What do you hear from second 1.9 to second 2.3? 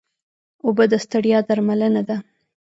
ده